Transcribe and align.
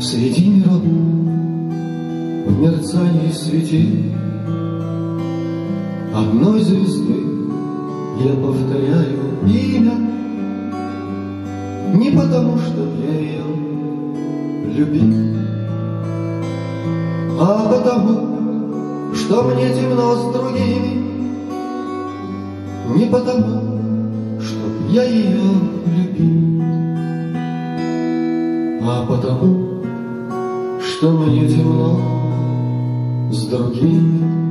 Среди 0.00 0.48
миров 0.48 0.82
в 2.46 2.58
мерцании 2.58 3.30
светил 3.32 4.19
Одной 6.12 6.60
звезды. 6.60 7.24
Я 8.18 8.34
повторяю 8.34 9.20
имя. 9.46 9.94
Не 11.94 12.10
потому, 12.10 12.58
что 12.58 12.82
я 13.00 13.18
ее 13.18 13.44
любил 14.74 15.36
А 17.40 17.68
потому, 17.72 19.14
что 19.14 19.42
мне 19.44 19.72
темно 19.72 20.16
с 20.16 20.32
другими. 20.32 21.00
Не 22.96 23.06
потому, 23.06 24.40
что 24.40 24.58
я 24.90 25.04
ее 25.04 25.40
любил 25.86 26.62
А 28.82 29.06
потому, 29.08 29.84
что 30.80 31.10
мне 31.12 31.48
темно 31.48 32.00
с 33.30 33.46
другими. 33.46 34.49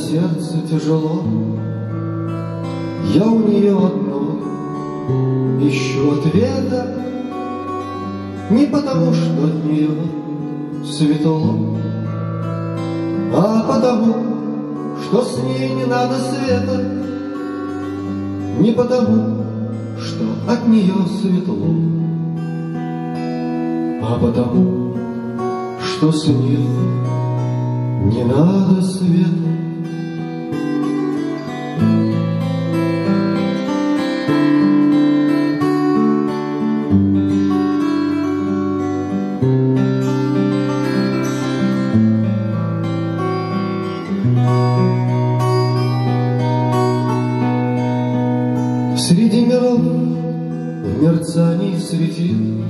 Сердце 0.00 0.56
тяжело, 0.68 1.22
я 3.14 3.26
у 3.26 3.38
нее 3.40 3.76
одной 3.76 4.40
ищу 5.68 6.12
ответа. 6.12 6.96
Не 8.50 8.66
потому, 8.66 9.12
что 9.12 9.44
от 9.44 9.64
нее 9.64 9.90
светло, 10.84 11.76
А 13.32 13.62
потому, 13.68 14.14
что 15.04 15.22
с 15.22 15.38
ней 15.38 15.74
не 15.74 15.84
надо 15.84 16.16
света, 16.16 16.82
Не 18.58 18.72
потому, 18.72 19.44
что 19.98 20.24
от 20.48 20.66
нее 20.66 20.94
светло, 21.20 21.74
А 24.02 24.18
потому, 24.20 24.94
что 25.80 26.10
с 26.10 26.26
ней 26.26 26.66
не 28.06 28.24
надо 28.24 28.82
света. 28.82 29.69
Среди 48.96 49.44
миров 49.44 49.80
в 49.80 51.02
мерцании 51.02 51.76
светил 51.78 52.62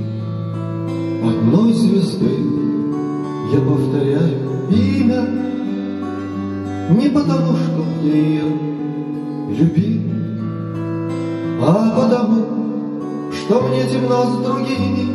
Одной 1.23 1.73
звезды 1.73 2.61
я 3.53 3.59
повторяю 3.59 4.69
имя. 4.71 5.27
Не 6.91 7.09
потому, 7.09 7.55
что 7.55 7.85
я 8.03 8.13
ее 8.13 8.43
любил 9.49 10.01
А 11.61 11.91
потому, 11.95 13.31
что 13.31 13.61
мне 13.61 13.83
темно 13.87 14.23
с 14.23 14.43
другими. 14.43 15.05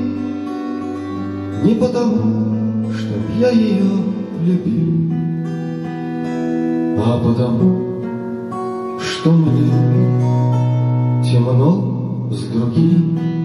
Не 1.65 1.75
потому, 1.75 2.93
что 2.93 3.15
я 3.41 3.51
ее 3.51 3.83
любил 4.45 5.26
А 7.09 7.19
потому, 7.19 8.99
что 9.01 9.31
мне 9.31 9.71
темно 11.23 12.29
с 12.33 12.43
другими. 12.49 13.36